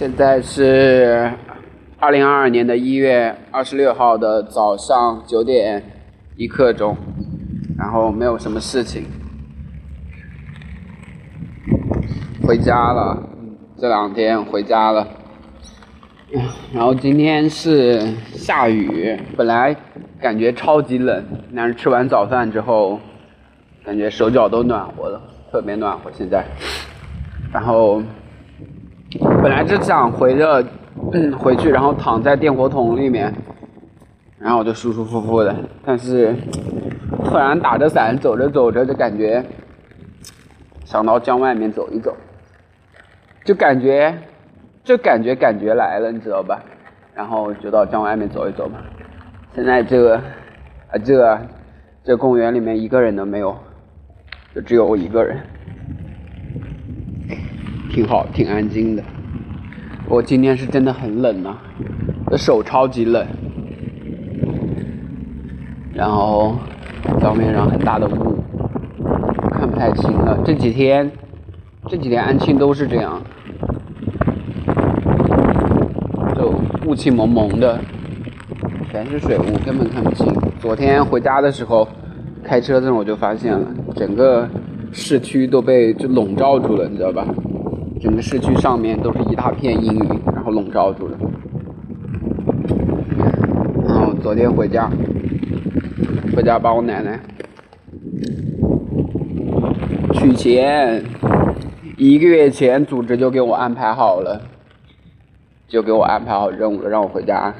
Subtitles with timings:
[0.00, 1.30] 现在是
[1.98, 5.84] 二零二二年的一月二十六号的早上九点
[6.38, 6.96] 一刻钟，
[7.76, 9.04] 然后没有什么事情，
[12.42, 13.22] 回家了。
[13.78, 15.06] 这两天回家了，
[16.72, 18.00] 然后今天是
[18.32, 19.76] 下雨，本来
[20.18, 21.22] 感觉超级冷，
[21.54, 22.98] 但是吃完早饭之后，
[23.84, 25.20] 感觉手脚都暖和了，
[25.52, 26.46] 特别暖和现在，
[27.52, 28.02] 然后。
[29.18, 30.64] 本来是想回着
[31.38, 33.32] 回去，然后躺在电火桶里面，
[34.38, 35.54] 然后我就舒舒服服的。
[35.84, 36.34] 但是
[37.24, 39.44] 突然打着伞走着走着，就感觉
[40.84, 42.14] 想到江外面走一走，
[43.44, 44.16] 就感觉
[44.84, 46.62] 就感觉感觉来了，你知道吧？
[47.12, 48.80] 然后就到江外面走一走吧。
[49.54, 51.38] 现在这个啊这
[52.04, 53.56] 这公园里面一个人都没有，
[54.54, 55.36] 就只有我一个人。
[57.90, 59.02] 挺好，挺安静的。
[60.08, 61.56] 我今天是真的很冷呐，
[62.26, 63.26] 的手超级冷。
[65.92, 66.56] 然后
[67.18, 68.38] 表面上很大的雾，
[69.50, 70.38] 看不太清了。
[70.44, 71.10] 这几天，
[71.88, 73.20] 这几天安庆都是这样，
[76.36, 76.54] 就
[76.86, 77.78] 雾气蒙蒙的，
[78.90, 80.32] 全是水雾，根本看不清。
[80.60, 81.86] 昨天回家的时候，
[82.44, 83.66] 开车的时候我就发现了，
[83.96, 84.48] 整个
[84.92, 87.26] 市区都被就笼罩住了，你知道吧？
[88.00, 91.18] 整个市区上面都是一大片阴云，然后笼罩住了。
[93.86, 94.90] 然后昨天回家，
[96.34, 97.20] 回家帮我奶奶
[100.14, 101.04] 取钱，
[101.98, 104.40] 一个月前组织就给我安排好了，
[105.68, 107.54] 就给我安排好任务了，让我回家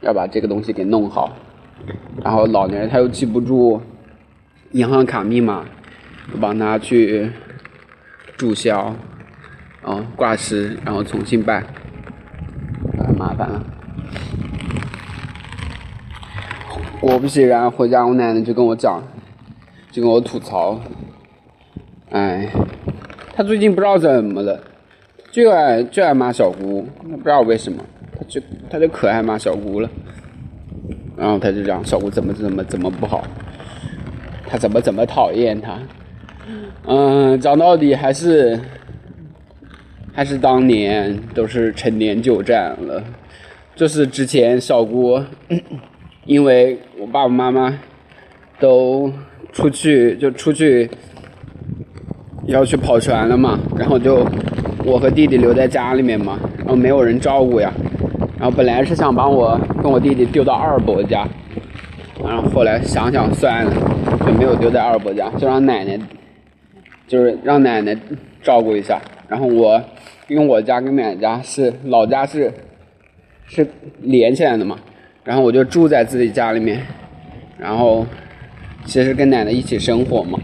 [0.00, 1.36] 要把这个东西给弄好。
[2.24, 3.82] 然后老年人他又记不住
[4.72, 5.66] 银行卡密码，
[6.32, 7.30] 我帮他去
[8.38, 8.94] 注销。
[9.86, 11.64] 哦，挂失，然后重新办，
[12.98, 13.64] 太麻烦了。
[17.00, 19.00] 果不其然，回家我奶奶就跟我讲，
[19.92, 20.80] 就跟我吐槽，
[22.10, 22.48] 哎，
[23.32, 24.60] 他最近不知道怎么了，
[25.30, 27.80] 就爱就爱骂小姑，不知道为什么，
[28.18, 29.88] 他就他就可爱骂小姑了。
[31.16, 33.24] 然后他就讲小姑怎么怎么怎么不好，
[34.48, 35.78] 他怎么怎么讨厌他，
[36.88, 38.58] 嗯，讲到底还是。
[40.16, 43.04] 还是当年都是陈年旧战了，
[43.74, 45.22] 就是之前小姑，
[46.24, 47.78] 因为我爸爸妈妈
[48.58, 49.12] 都
[49.52, 50.88] 出去就出去
[52.46, 54.26] 要去跑船了嘛，然后就
[54.86, 57.70] 我和弟弟留在家里面嘛，然后没有人照顾呀，
[58.40, 61.28] 然后本来是想把我跟我弟弟丢到二伯家，
[62.24, 63.70] 然后后来想想算了，
[64.26, 66.00] 就没有丢在二伯家，就让奶奶，
[67.06, 67.94] 就是让奶奶
[68.42, 68.98] 照顾一下。
[69.28, 69.82] 然后我，
[70.28, 72.52] 因为我家跟奶奶家是老家是，
[73.46, 73.66] 是
[74.00, 74.78] 连起来的嘛，
[75.24, 76.80] 然后我就住在自己家里面，
[77.58, 78.06] 然后，
[78.84, 80.38] 其实跟奶奶一起生活嘛，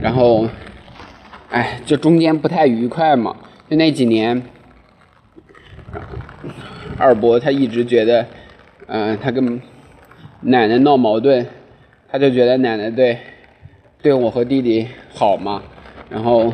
[0.00, 0.48] 然后，
[1.50, 3.36] 哎，就中间不太愉快嘛，
[3.68, 4.40] 就那几年，
[6.96, 8.24] 二伯他一直觉得，
[8.86, 9.60] 嗯，他跟
[10.42, 11.44] 奶奶闹矛盾，
[12.08, 13.18] 他就觉得奶奶对，
[14.00, 15.60] 对我和弟弟好嘛，
[16.08, 16.52] 然后。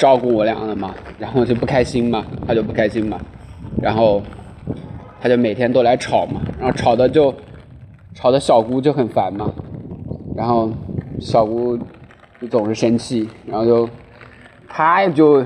[0.00, 3.18] 照顾我俩了嘛，然后就不开心嘛，他就不开心嘛，
[3.82, 4.22] 然后
[5.20, 7.34] 他就每天都来吵嘛，然后吵的就
[8.14, 9.52] 吵的小姑就很烦嘛，
[10.34, 10.72] 然后
[11.20, 11.76] 小姑
[12.40, 13.86] 就总是生气，然后就
[14.66, 15.44] 他就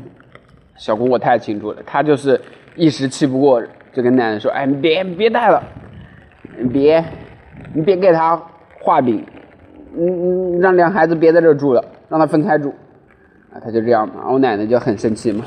[0.78, 2.40] 小姑我太清楚了，他就是
[2.76, 3.62] 一时气不过，
[3.92, 5.62] 就跟奶奶说：“哎，你别别带了，
[6.58, 7.04] 你别
[7.74, 8.42] 你别给他
[8.80, 9.22] 画饼，
[9.94, 12.72] 你你让两孩子别在这住了，让他分开住。”
[13.62, 15.44] 他就这样嘛，我奶奶就很生气嘛。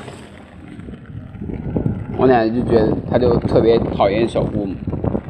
[2.18, 4.76] 我奶奶就觉得，他就特别讨厌小姑嘛，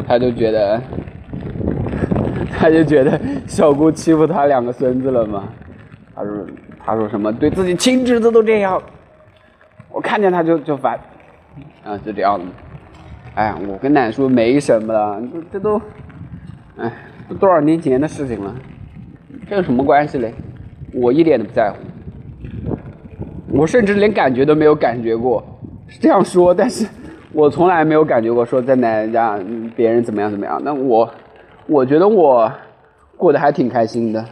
[0.07, 0.81] 他就觉得，
[2.51, 5.49] 他就觉得小姑欺负他两个孙子了嘛。
[6.15, 6.45] 他说，
[6.83, 8.81] 他说什么对自己亲侄子都这样，
[9.91, 10.99] 我看见他就就烦，
[11.83, 12.45] 啊，就这样子。
[13.35, 15.81] 哎，我跟奶奶说没什么了，这这都，
[16.77, 16.91] 哎，
[17.29, 18.53] 都多少年前的事情了，
[19.47, 20.33] 这有什么关系嘞？
[20.91, 21.77] 我一点都不在乎。
[23.51, 25.43] 我甚至连感觉都没有感觉过，
[25.87, 26.85] 是这样说，但是
[27.33, 29.39] 我从来没有感觉过说在奶奶家
[29.75, 30.61] 别人怎么样怎么样。
[30.63, 31.09] 那我，
[31.67, 32.51] 我觉得我
[33.17, 34.23] 过得还挺开心的。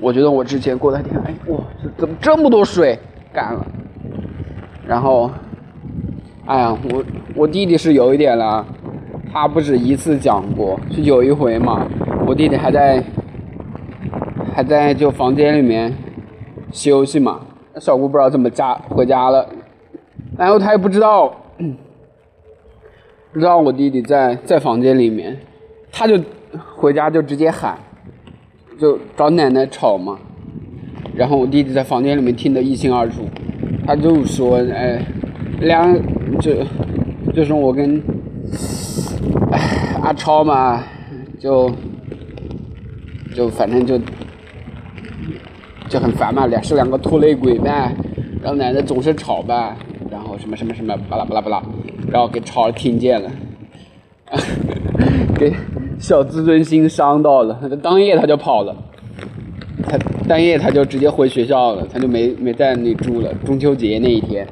[0.00, 1.58] 我觉得我之前过得还挺哎哇，
[1.96, 2.98] 怎么这么多水
[3.32, 3.66] 干了？
[4.86, 5.30] 然后，
[6.46, 7.04] 哎呀，我
[7.34, 8.64] 我弟弟是有一点了，
[9.32, 11.86] 他不止一次讲过，是有一回嘛，
[12.26, 13.02] 我弟弟还在
[14.52, 15.92] 还在就房间里面
[16.72, 17.40] 休息嘛。
[17.80, 19.48] 小姑不知道怎么家回家了，
[20.36, 21.34] 然后她也不知道，
[23.32, 25.36] 不知道我弟弟在在房间里面，
[25.92, 26.18] 他就
[26.76, 27.78] 回家就直接喊，
[28.78, 30.18] 就找奶奶吵嘛。
[31.14, 33.22] 然后我弟弟在房间里面听得一清二楚，
[33.86, 35.04] 他就说：“哎，
[35.60, 35.92] 两
[36.40, 36.52] 就
[37.34, 38.00] 就是我跟
[40.02, 40.84] 阿超嘛，
[41.38, 41.70] 就
[43.34, 43.98] 就反正就
[45.88, 47.94] 就很烦嘛，两是两个拖累鬼呗，
[48.42, 49.76] 然后奶奶总是吵呗，
[50.10, 51.62] 然后什么什么什么巴拉巴拉巴拉，
[52.10, 53.30] 然后给吵听见了，
[55.34, 55.52] 给
[55.98, 58.76] 小自尊心伤到了，当夜他就跑了。”
[59.90, 59.96] 他
[60.28, 63.32] 当夜他就直接回学校了，他就没没在那住了。
[63.46, 64.46] 中秋节那一天，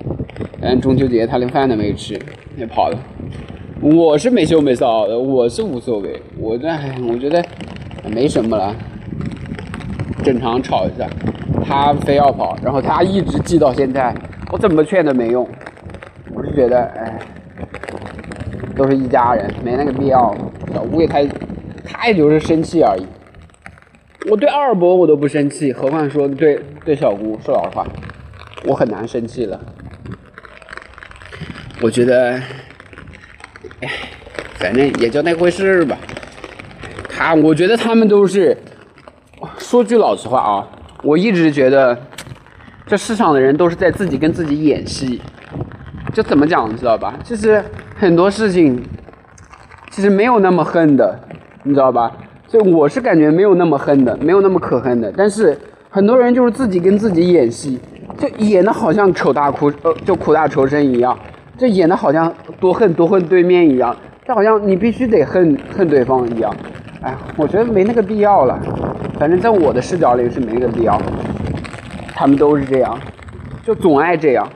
[0.62, 2.19] 但中秋节他连饭都没吃，
[2.56, 2.99] 也跑了。
[3.83, 6.69] 我是没羞没臊的，我是无所谓，我这
[7.06, 7.44] 我觉得
[8.09, 8.75] 没什么了，
[10.24, 11.08] 正常吵一下。
[11.64, 14.14] 他非要跑，然后他一直记到现在，
[14.52, 15.48] 我怎么劝都没用。
[16.32, 17.18] 我是觉得，哎，
[18.76, 20.34] 都是一家人，没那个必要。
[20.72, 21.18] 小吴也他，
[21.84, 23.06] 他也就是生气而已。
[24.30, 27.38] 我对二伯我都不生气，何况说对对小姑。
[27.44, 27.86] 说老实话，
[28.64, 29.58] 我很难生气了。
[31.80, 32.40] 我觉得，
[33.80, 33.88] 哎，
[34.54, 35.96] 反正也就那回事吧。
[37.08, 38.56] 他，我觉得他们都是，
[39.76, 40.67] 说句老实话啊，
[41.02, 41.94] 我一直觉得，
[42.87, 45.20] 这世上的人都是在自己跟自己演戏。
[46.14, 47.12] 就怎么讲，你知道吧？
[47.23, 47.62] 其实
[47.94, 48.82] 很多事情，
[49.90, 51.20] 其实没有那么恨的，
[51.62, 52.11] 你知道吧？
[52.49, 55.55] 就我是感觉没有那么恨的，没有那么可恨的，但是
[55.90, 57.78] 很多人就是自己跟自己演戏，
[58.17, 61.14] 就演的好像仇大苦呃，就苦大仇深一样，
[61.58, 63.94] 就演的好像多恨多恨对面一样，
[64.26, 66.50] 就好像你必须得恨恨对方一样，
[67.02, 68.58] 哎，我觉得没那个必要了，
[69.18, 71.00] 反正在我的视角里是没个必要，
[72.14, 72.98] 他们都是这样，
[73.64, 74.46] 就总爱这样，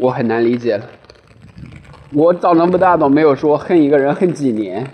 [0.00, 0.84] 我很难理解了，
[2.12, 4.86] 我长那么大都没有说恨一个人恨几年。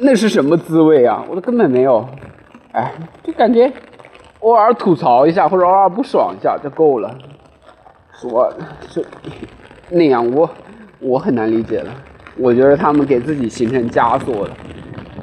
[0.00, 1.24] 那是什么滋味啊？
[1.30, 2.06] 我都根本没有，
[2.72, 2.92] 哎，
[3.22, 3.72] 就感觉
[4.40, 7.16] 偶尔吐槽一下或者偶尔不爽一下就够了，
[8.12, 8.52] 说
[8.90, 9.02] 就
[9.88, 10.50] 那样，我
[10.98, 11.90] 我很难理解了。
[12.36, 14.50] 我觉得他们给自己形成枷锁了，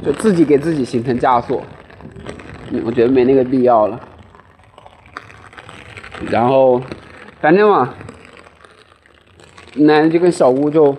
[0.03, 1.61] 就自己给自己形成枷锁，
[2.85, 3.99] 我觉得没那个必要了。
[6.29, 6.81] 然后，
[7.41, 7.93] 反正嘛，
[9.75, 10.95] 奶奶就跟小姑就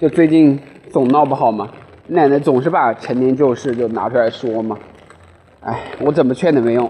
[0.00, 0.60] 就最近
[0.90, 1.68] 总闹不好嘛。
[2.08, 4.78] 奶奶总是把陈年旧事就拿出来说嘛，
[5.60, 6.88] 哎，我怎么劝都没用，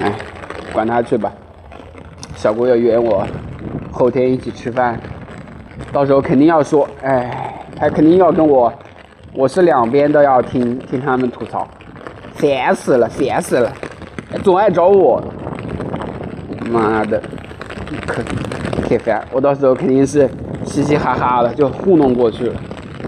[0.00, 0.12] 哎，
[0.72, 1.32] 管他去吧。
[2.34, 3.24] 小姑要约我
[3.92, 4.98] 后天一起吃饭，
[5.92, 8.72] 到时候肯定要说，哎，他肯定要跟我，
[9.32, 11.66] 我是两边都要听听他们吐槽，
[12.34, 13.72] 烦死了，烦死了，
[14.42, 15.22] 总爱找我，
[16.70, 17.22] 妈的，
[18.06, 18.22] 可
[18.88, 20.28] 可烦，我到时候肯定是。
[20.62, 22.54] 嘻嘻哈哈的就糊弄过去了，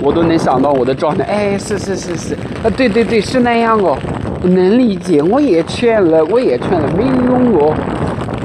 [0.01, 1.23] 我都能想到我的状态。
[1.25, 2.35] 哎，是是是是，
[2.65, 3.97] 啊，对对对，是那样哦，
[4.43, 5.23] 能理解。
[5.23, 7.75] 我也劝了，我也劝了，没有用哦，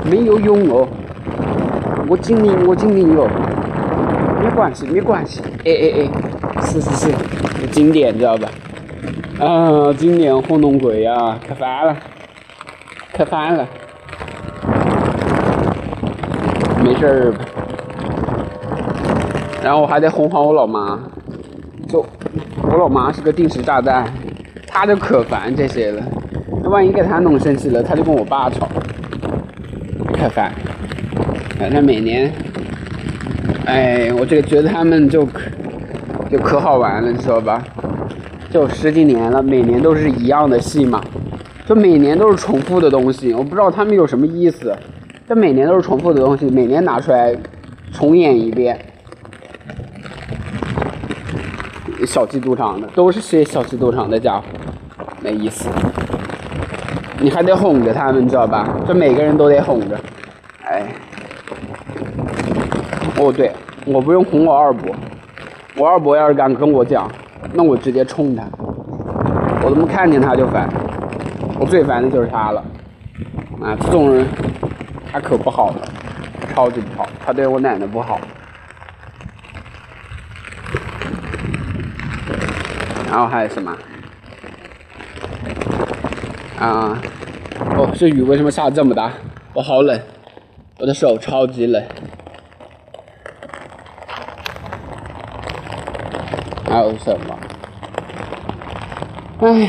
[0.04, 0.88] 没有用哦。
[2.10, 3.30] 我尽力，我尽力哦，
[4.44, 5.42] 没关系，没关系。
[5.64, 6.10] 哎哎哎，
[6.66, 7.12] 是是是，
[7.72, 8.50] 经典知道吧？
[9.40, 11.96] 啊，经典糊弄鬼呀，可烦了，
[13.14, 13.68] 可烦了。
[16.84, 17.34] 没事儿。
[19.64, 20.98] 然后我还得哄好我老妈，
[21.90, 22.06] 就
[22.64, 24.06] 我老妈是个定时炸弹，
[24.66, 26.02] 她就可烦这些了。
[26.64, 28.68] 那万一给她弄生气了，她就跟我爸吵，
[30.14, 30.52] 可烦。
[31.60, 32.32] 反正每年，
[33.66, 35.42] 哎，我这个觉得他们就可
[36.30, 37.64] 就可好玩了，你知道吧？
[38.50, 41.02] 就十几年了，每年都是一样的戏嘛，
[41.66, 43.34] 就每年都是重复的东西。
[43.34, 44.76] 我不知道他们有什么意思，
[45.28, 47.36] 这每年都是重复的东西，每年拿出来
[47.92, 48.80] 重演一遍。
[52.06, 54.44] 小气肚肠的都是些小气肚肠的家伙，
[55.22, 55.70] 没意思。
[57.20, 58.78] 你还得哄着他们，你知道吧？
[58.88, 60.00] 这每个人都得哄着。
[60.64, 60.88] 哎，
[63.18, 63.52] 哦对，
[63.86, 64.96] 我不用哄我二伯，
[65.78, 67.08] 我二伯要是敢跟我讲，
[67.54, 68.44] 那我直接冲他。
[69.64, 70.68] 我怎么看见他就烦？
[71.60, 72.60] 我最烦的就是他了。
[73.62, 74.26] 啊，这种人
[75.12, 75.88] 他可不好了，
[76.52, 78.20] 超级不好，他对我奶奶不好。
[83.08, 83.72] 然后还有什么？
[86.60, 87.00] 啊，
[87.76, 89.12] 哦，这雨为什么下这么大？
[89.54, 90.00] 我好冷，
[90.80, 91.84] 我的手超级冷。
[96.78, 97.36] 还有什么？
[99.40, 99.68] 哎，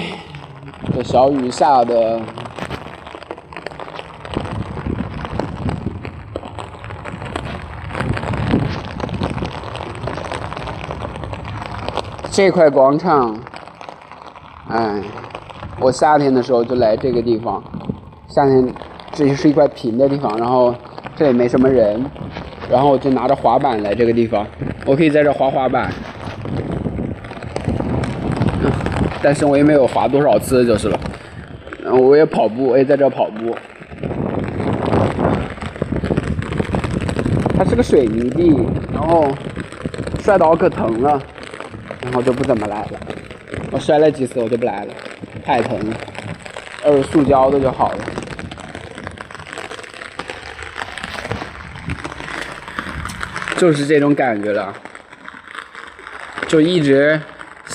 [0.95, 2.21] 这小雨下的。
[12.31, 13.35] 这块广场，
[14.69, 15.01] 哎，
[15.81, 17.65] 我夏天的时候就来这个地方。
[18.29, 18.71] 夏天，
[19.13, 20.75] 这是一块平的地方，然后
[21.17, 22.05] 这也没什么人，
[22.71, 24.47] 然后我就拿着滑板来这个地方，
[24.85, 25.91] 我可以在这滑滑板。
[29.23, 30.99] 但是我也没有滑多少次就是了。
[31.83, 33.57] 然后我也跑步，我也在这跑步。
[37.57, 38.55] 它是个水泥地，
[38.93, 39.33] 然后
[40.23, 41.21] 摔倒可疼了，
[42.03, 43.01] 然后就不怎么来了。
[43.71, 44.95] 我摔了几次我就不来了，
[45.45, 45.97] 太疼了。
[46.85, 47.99] 要是塑胶的就好了。
[53.57, 54.73] 就是这种感觉了，
[56.47, 57.21] 就一直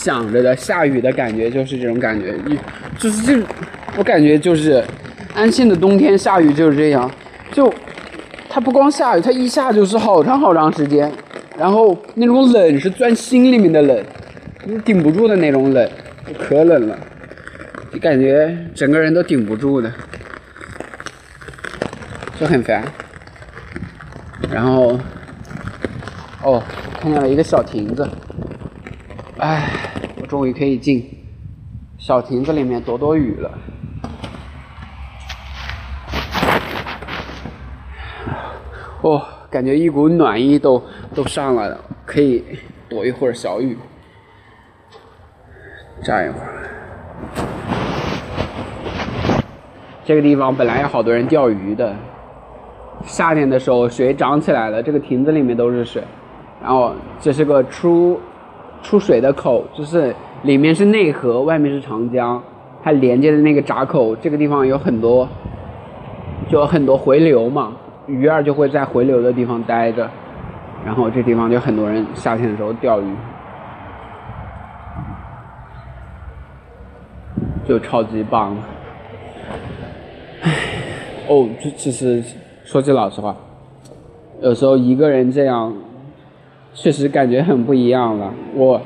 [0.04, 2.36] 想着的下雨的感觉，就是这种感觉。
[2.46, 2.60] 一
[3.00, 3.42] 就是这，
[3.98, 4.84] 我感觉就是
[5.34, 7.10] 安庆的冬天下雨就是这样，
[7.54, 7.74] 就。
[8.56, 11.12] 它不光下雨，它一下就是好长好长时间，
[11.58, 14.06] 然后那种冷是钻心里面的冷，
[14.66, 15.90] 你顶不住的那种冷，
[16.38, 16.96] 可冷了，
[17.92, 19.92] 你感觉整个人都顶不住的，
[22.40, 22.84] 就很烦。
[24.52, 25.00] 然后，
[26.44, 26.62] 哦，
[27.02, 28.08] 看见了一个小亭子，
[29.40, 29.68] 哎，
[30.34, 31.08] 终于可以进
[32.00, 33.52] 小亭子里面躲躲雨了。
[39.04, 39.22] 哦，
[39.52, 42.44] 感觉一股暖意都都上来了，可以
[42.90, 43.78] 躲一会儿小雨，
[46.02, 46.48] 站一会儿。
[50.04, 51.96] 这个地方本来有好多人钓鱼的，
[53.06, 56.04] 夏天的时候水涨起来了，这个亭子里面都是水。
[56.60, 58.20] 然后这是个出
[58.84, 60.14] 出水的口，就是
[60.44, 62.40] 里面是内河，外面是长江，
[62.84, 65.28] 它连接的那个闸口，这个地方有很多，
[66.50, 67.72] 就很多回流嘛。
[68.06, 70.10] 鱼儿就会在回流的地方待着，
[70.86, 73.06] 然后这地方就很多人夏天的时候钓鱼，
[77.66, 78.54] 就超级棒。
[80.42, 80.52] 唉，
[81.30, 82.22] 哦，这其实
[82.66, 83.34] 说句老实话，
[84.42, 85.74] 有时候一个人这样，
[86.74, 88.34] 确实感觉很不一样了。
[88.56, 88.82] 我，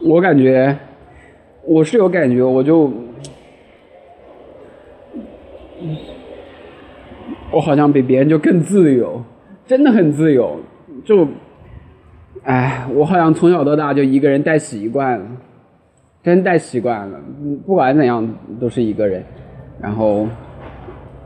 [0.00, 0.76] 我感觉，
[1.66, 2.90] 我是有感觉，我就。
[7.50, 9.22] 我好像比别人就更自由，
[9.66, 10.58] 真的很自由。
[11.04, 11.28] 就，
[12.44, 15.26] 哎，我好像从小到大就一个人带习惯了，
[16.22, 17.20] 真带习惯了。
[17.66, 18.26] 不管怎样
[18.58, 19.22] 都是一个人。
[19.80, 20.26] 然后，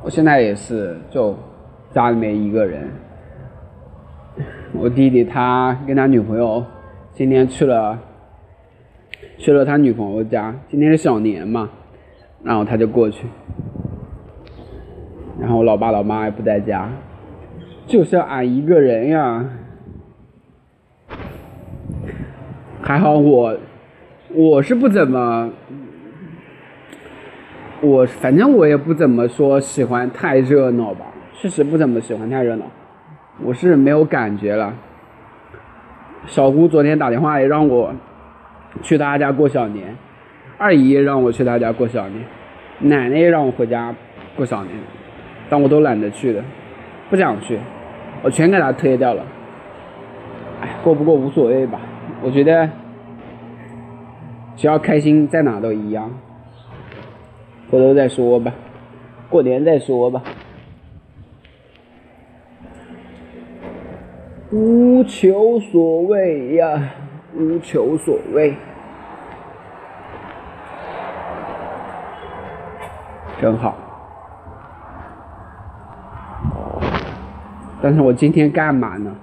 [0.02, 1.36] 我现在也是，就
[1.92, 2.88] 家里面一个人。
[4.72, 6.64] 我弟弟他跟他女朋友
[7.12, 7.98] 今天去了，
[9.38, 10.54] 去了他女朋友家。
[10.68, 11.70] 今天是小年嘛，
[12.42, 13.26] 然后他就过去。
[15.40, 16.90] 然后我老爸老妈也不在家，
[17.86, 19.44] 就是俺一个人呀。
[22.82, 23.56] 还好我，
[24.32, 25.50] 我是不怎么，
[27.82, 32.64] 我反正我也不怎么说喜欢太热闹吧，确实不怎么喜欢太热闹，
[33.42, 34.74] 我是没有感觉了。
[36.26, 37.92] 小姑昨天打电话也让我
[38.82, 39.96] 去她家过小年，
[40.58, 42.24] 二姨让我去她家过小年，
[42.80, 43.94] 奶奶也让我回家
[44.36, 44.74] 过小年。
[45.48, 46.42] 但我都懒得去的，
[47.08, 47.58] 不想去，
[48.22, 49.22] 我全给她推掉了。
[50.60, 51.78] 哎，过不过无所谓吧，
[52.22, 52.68] 我觉得
[54.56, 56.10] 只要开心，在哪都一样。
[57.70, 58.52] 回头再说吧，
[59.28, 60.22] 过年再说吧。
[64.56, 66.82] 无求所谓呀，
[67.34, 68.56] 无求所谓，
[73.38, 73.76] 真好。
[77.82, 79.14] 但是我今天干嘛呢？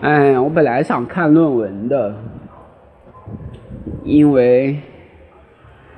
[0.00, 2.14] 哎，我本来想看论文的，
[4.04, 4.80] 因为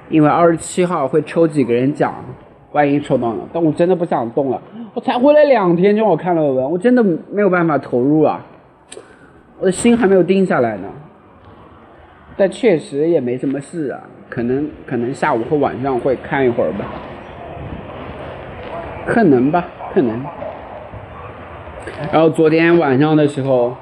[0.09, 2.13] 因为二十七号会抽几个人奖，
[2.73, 3.43] 万一抽到呢？
[3.53, 4.61] 但我真的不想动了，
[4.95, 8.45] 我才回来两天就让我看论文，我真的没有办法投入啊，
[9.59, 10.89] 我的心还没有定下来呢。
[12.37, 16.87] 但确实也没什么事啊，可能可能下午或晚上会看一会儿吧，
[19.07, 20.25] 可能吧，可能。
[22.13, 23.75] 然后昨天晚上的时候，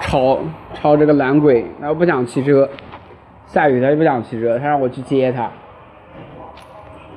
[0.00, 0.38] 超
[0.74, 2.68] 超这个懒鬼，然后不想骑车，
[3.46, 5.48] 下雨他就不想骑车，他让我去接他，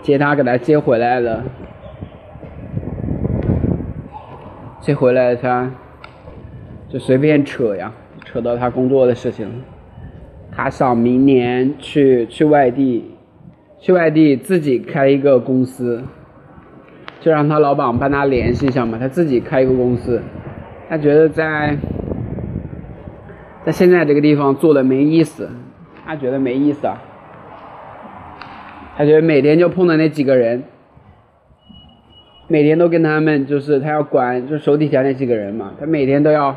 [0.04, 1.44] 接他给他接回来了，
[4.80, 5.72] 接回来他
[6.90, 7.92] 就随便扯呀，
[8.26, 9.48] 扯到他工作的事情，
[10.52, 13.16] 他想明年去去外地，
[13.80, 16.04] 去外地自己开一个公司。
[17.22, 20.22] 就让他老板帮他联系一下嘛，他自己开一个公司，
[20.90, 21.78] 他觉得在
[23.64, 25.50] 在现在这个地方做的没意思，
[26.06, 26.98] 他觉得没意思啊。
[28.96, 30.62] 他觉得每天就碰到那几个人，
[32.48, 36.56] 每天都跟他们就是他要管，就手底下那几个人嘛，他每天都要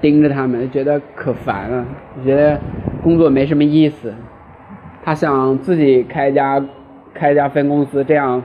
[0.00, 1.86] 盯着他们，觉得可烦了，
[2.24, 2.58] 觉得
[3.04, 4.12] 工作没什么意思。
[5.04, 6.60] 他想自己开一家
[7.14, 8.42] 开一家分公司，这样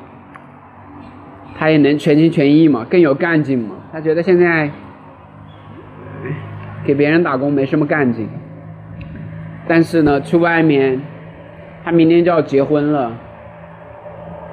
[1.57, 3.75] 他也能全心全意嘛，更有干劲嘛。
[3.91, 4.69] 他觉得现在
[6.85, 8.29] 给别人打工没什么干劲，
[9.67, 11.01] 但是呢，去外面。
[11.85, 13.11] 他明天就要结婚了，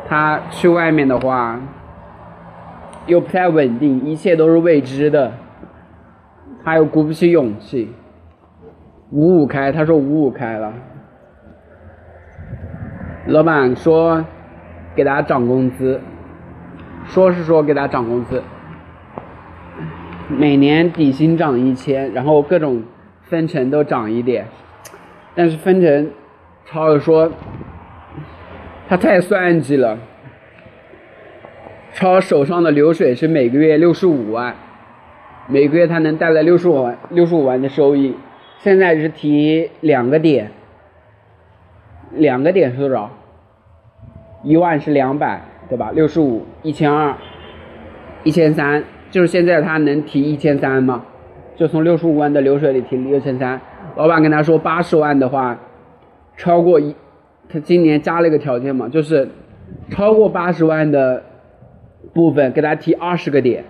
[0.06, 1.58] 他去外面的话
[3.06, 5.32] 又不太稳定，一切都是未知的，
[6.62, 7.90] 他又鼓不起勇气。
[9.10, 10.74] 五五开，他说五五开了，
[13.28, 14.22] 老板说
[14.94, 16.02] 给他涨工资，
[17.06, 18.42] 说是说给他涨工资，
[20.28, 22.82] 每年底薪涨一千，然后各种
[23.22, 24.44] 分成都涨一点，
[25.34, 26.10] 但是分成。
[26.64, 27.31] 超说
[28.88, 29.99] ：“他太算计了。
[31.92, 34.54] 超手上的流水是每个月六十五万，
[35.49, 38.16] 每个月他能带来六十五万六十五万的收益。
[38.61, 40.50] 现在是提两个点，
[42.12, 43.11] 两个点是多少？
[44.42, 45.90] 一万是两百，对吧？
[45.92, 47.14] 六十五一千二，
[48.23, 51.04] 一千三，就是现在他能提一千三吗？
[51.57, 53.61] 就从六十五万的流水里提六千三。
[53.97, 55.59] 老板跟他说八十万的话。”
[56.42, 56.92] 超过一，
[57.49, 59.28] 他今年加了一个条件嘛，就是
[59.90, 61.22] 超过八十万的
[62.12, 63.64] 部分给他提二十个点。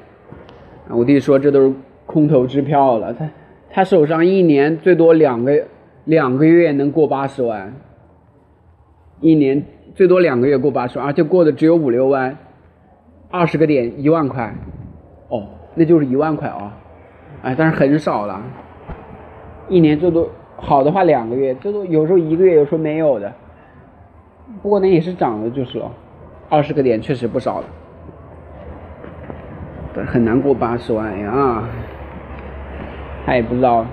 [0.89, 1.75] 我弟说这都是
[2.07, 3.29] 空头支票了，他
[3.71, 5.65] 他手上一年最多两个
[6.07, 7.75] 两个月能过八十万，
[9.21, 9.63] 一年
[9.95, 12.39] 最多两个月过八十万，而且过的只有五六万，
[13.31, 14.51] 二十个点一万块，
[15.29, 16.75] 哦，那就是一万块啊，
[17.43, 18.41] 哎，但是很少了，
[19.69, 20.27] 一年最多。
[20.65, 23.31] 好的话两个月，这都有时候一个月，有时候没有的。
[24.63, 25.91] 不过那也是涨了，就是了，
[26.49, 27.67] 二十个点确实不少了，
[30.07, 31.65] 很难过八十万呀。
[33.27, 33.85] 他也不知道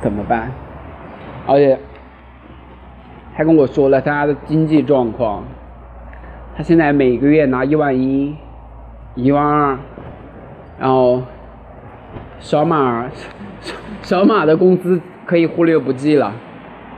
[0.00, 0.50] 怎么办，
[1.46, 1.76] 而且
[3.34, 5.42] 还跟我说了他的经济状况，
[6.56, 8.36] 他现在每个月拿一万一、
[9.16, 9.78] 一万二，
[10.78, 11.22] 然后
[12.38, 13.10] 小马
[14.02, 15.00] 小马的工资。
[15.26, 16.32] 可以忽略不计了，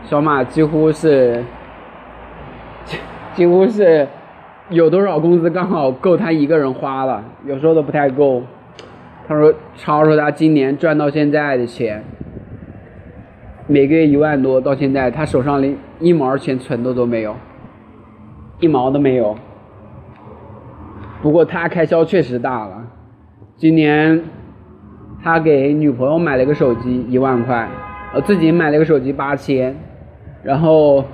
[0.04, 1.42] 小马几乎是，
[3.34, 4.06] 几乎是
[4.68, 8.42] 有多少工资刚好够他一个人花了，有时候都不太够。
[9.26, 12.04] 他说，超说他今年赚到现在的钱，
[13.66, 17.34] 每个月一万多，到现在他手上连一毛钱存的都没有，
[18.60, 19.36] 一毛都没有。
[21.22, 22.84] 不过他开销确实大了，
[23.56, 24.22] 今年
[25.22, 27.68] 他给女朋友买了个手机，一万块。
[28.14, 29.76] 我自己买了个手机八千，
[30.42, 31.04] 然后，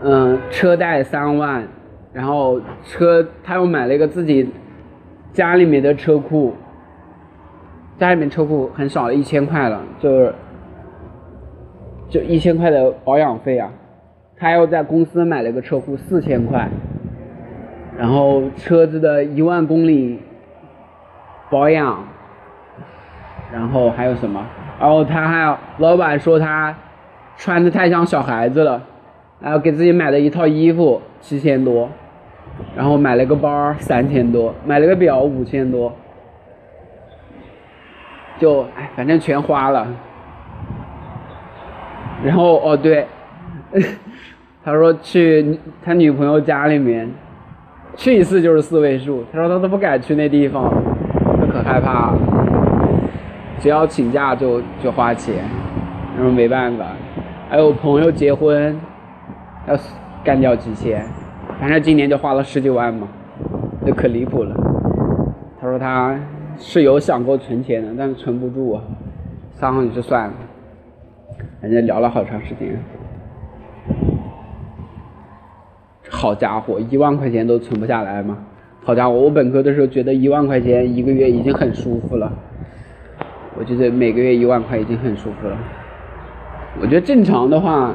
[0.00, 1.66] 嗯，车贷三万，
[2.12, 4.48] 然后车他又买了一个自己
[5.32, 6.54] 家里面的车库，
[7.98, 10.32] 家里面车库很少了一千块了，就是
[12.08, 13.70] 就一千块的保养费啊，
[14.36, 16.68] 他又在公司买了个车库四千块，
[17.98, 20.20] 然后车子的一万公里
[21.50, 22.04] 保养，
[23.52, 24.46] 然后还有什么？
[24.80, 26.74] 然后他还，老板说他
[27.36, 28.80] 穿的太像小孩子了，
[29.40, 31.88] 然后给自己买了一套衣服七千多，
[32.76, 35.92] 然后买了个包三千多，买了个表五千多，
[38.38, 39.86] 就哎反正全花了。
[42.24, 43.06] 然后哦对，
[44.64, 47.08] 他说去他女朋友家里面，
[47.96, 50.72] 去一次就是四位数，他说他都不敢去那地方，
[51.40, 52.18] 他可害怕了。
[53.60, 55.44] 只要请假就就花钱，
[56.16, 56.86] 然后没办法，
[57.48, 58.78] 还有朋友结婚，
[59.66, 59.76] 要
[60.22, 61.04] 干掉几千，
[61.60, 63.08] 反正今年就花了十几万嘛，
[63.84, 64.54] 这可离谱了。
[65.60, 66.16] 他说他
[66.56, 68.80] 是有想过存钱的，但是存不住，
[69.60, 70.34] 然后就算了。
[71.60, 72.78] 人家聊了好长时间，
[76.08, 78.38] 好家伙，一万块钱都存不下来吗？
[78.84, 82.32] 好家伙，我本科的时候觉得一万块钱一个月已经很舒服了。
[83.58, 85.58] 我觉得每个月一万块已经很舒服了。
[86.80, 87.92] 我觉得正常的话，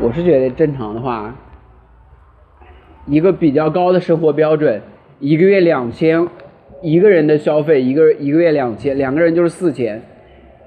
[0.00, 1.32] 我是觉得正常的话，
[3.06, 4.82] 一个比较高的生活标准，
[5.20, 6.26] 一个月两千，
[6.82, 10.02] 一个人的消费，一个一个月两千，两个人就是四千，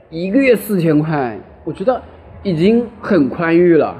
[0.09, 2.01] 一个月四千块，我觉得
[2.41, 3.97] 已经很宽裕了，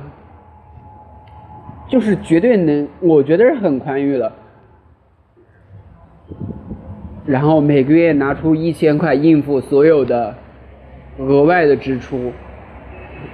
[1.89, 4.31] 就是绝对能，我觉得是很宽裕了。
[7.27, 10.33] 然后每个月拿出一千块应付所有的
[11.19, 12.31] 额外的支出，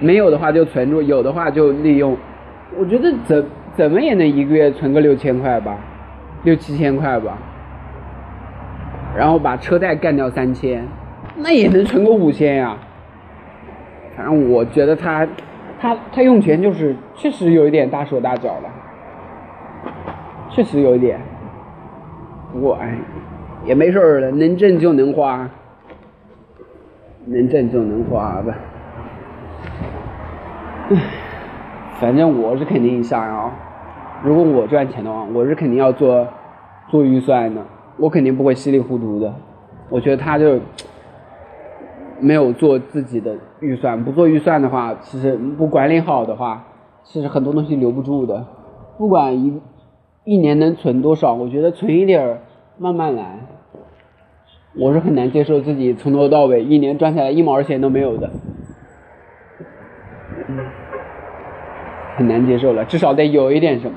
[0.00, 2.16] 没有的话就存住，有的话就利用。
[2.76, 5.78] 我觉得怎怎么也能一个月存个六千块吧，
[6.42, 7.38] 六七千块吧。
[9.16, 10.84] 然后把车贷干掉三千，
[11.36, 12.76] 那也能存个五千呀。
[14.16, 15.24] 反正我觉得他，
[15.78, 19.92] 他他用钱就是确实有一点大手大脚的，
[20.50, 21.20] 确实有一点。
[22.52, 22.96] 不过哎，
[23.66, 25.48] 也没事儿了，能挣就能花，
[27.26, 28.54] 能挣就能花吧。
[30.90, 30.96] 唉，
[31.98, 33.50] 反正我是肯定想要，
[34.22, 36.26] 如果我赚钱的话，我是肯定要做
[36.88, 37.62] 做预算的。
[37.96, 39.32] 我肯定不会稀里糊涂的，
[39.88, 40.58] 我觉得他就
[42.20, 46.64] 没有做自己的预算，不做预算的话，其实不管理好的话，
[47.04, 48.44] 其实很多东西留不住的。
[48.98, 49.60] 不管一
[50.24, 52.38] 一年能存多少，我觉得存一点儿，
[52.78, 53.38] 慢慢来。
[54.76, 58.28] 我是很难接受自己从头到尾一年赚下来一毛钱都没有的，
[62.16, 62.84] 很难接受了。
[62.84, 63.96] 至少得有一点什么，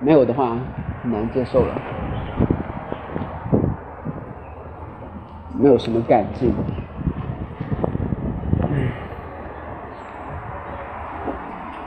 [0.00, 0.56] 没有的话
[1.02, 1.74] 很难接受了。
[5.58, 6.54] 没有什么干劲。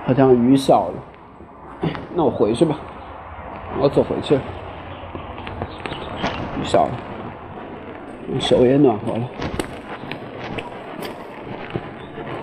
[0.06, 2.78] 好像雨小了，那我回去吧，
[3.80, 4.42] 我走回去了。
[6.60, 6.92] 雨小了，
[8.40, 9.30] 手也暖和了。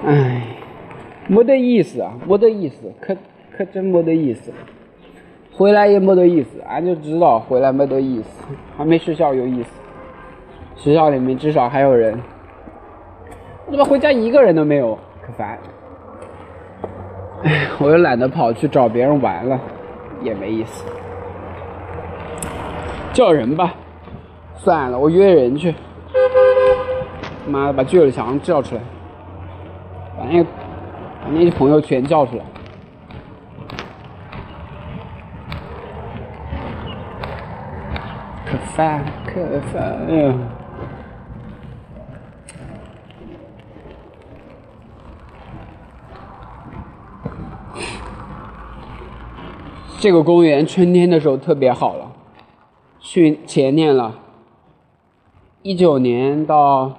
[0.06, 0.42] 哎，
[1.26, 3.16] 没得意思啊，没得意思，可
[3.56, 4.52] 可真没得意思。
[5.52, 8.44] 回来也没得意思，俺就知道回来没得意思，
[8.78, 9.70] 还没学校有意思。
[10.76, 12.18] 学校里面至少还有人，
[13.66, 14.98] 我怎么回家一个人都没有？
[15.20, 15.58] 可烦！
[17.42, 19.60] 哎，我又懒得跑去找别人玩了，
[20.22, 20.86] 也没意思。
[23.12, 23.74] 叫人吧，
[24.62, 25.74] 算了，我约人去。
[27.48, 28.80] 妈的，把巨尔强叫出来，
[30.18, 32.44] 把那个把那些朋友全叫出来。
[38.44, 39.40] 可烦，可
[39.72, 39.82] 烦
[40.14, 40.34] 呀！
[49.98, 52.10] 这个公园春天的时候特别好了，
[53.00, 54.14] 去前年了，
[55.62, 56.90] 一九年到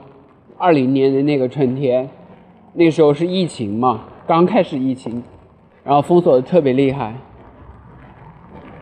[0.56, 2.08] 二零年的那个春天，
[2.74, 5.24] 那时候是疫情嘛，刚开始疫情，
[5.84, 7.16] 然后封锁的特别厉害。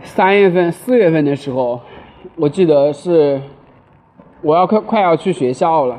[0.03, 1.79] 三月份、四月份的时候，
[2.35, 3.41] 我记得是
[4.41, 5.97] 我要快快要去学校了，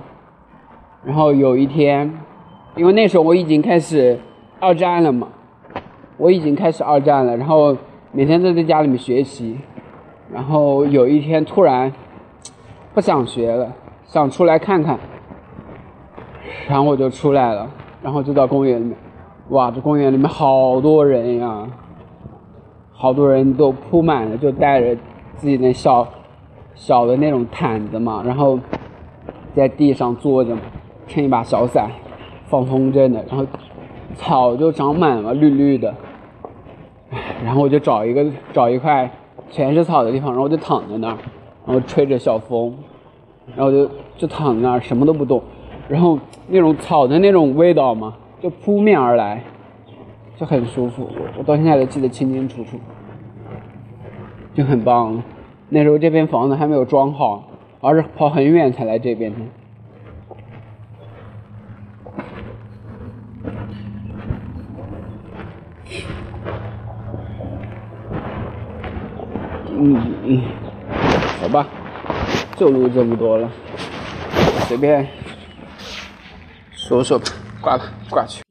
[1.02, 2.12] 然后有一天，
[2.76, 4.20] 因为那时候我已经开始
[4.58, 5.26] 二战了嘛，
[6.18, 7.76] 我已经开始二战了，然后。
[8.12, 9.56] 每天都在家里面学习，
[10.32, 11.92] 然后有一天突然
[12.92, 13.72] 不想学了，
[14.05, 14.98] 想出来看看，
[16.68, 17.68] 然后我就出来了，
[18.03, 18.96] 然后就到公园里面，
[19.50, 21.66] 哇，这公园里面好多人呀，
[22.92, 24.96] 好多人都铺满了，就带着
[25.37, 26.07] 自己那小
[26.74, 28.59] 小的那种毯子嘛，然后
[29.55, 30.57] 在地上坐着，
[31.07, 31.88] 撑一把小伞，
[32.46, 33.46] 放风筝的，然后
[34.16, 35.94] 草就长满了，绿绿的。
[37.44, 39.11] 然后我就找一个找一块
[39.48, 41.18] 全是草的地方，然后我就躺在那儿，
[41.70, 42.74] 然后吹着小风，
[43.54, 45.40] 然后就就躺在那儿什么都不动，
[45.88, 49.40] 然后那种草的那种味道嘛，就扑面而来，
[50.37, 51.09] 就很舒服。
[51.38, 52.76] 我到现在都记得清清楚楚，
[54.52, 55.22] 就很棒。
[55.68, 57.44] 那时候这边房子还没有装好，
[57.80, 59.38] 而是跑很远才来这边的。
[69.83, 70.42] 嗯嗯，
[71.40, 71.66] 好吧，
[72.57, 73.50] 就录这么多了，
[74.68, 75.09] 随便
[76.72, 77.24] 说说吧，
[77.62, 78.42] 挂了，挂去。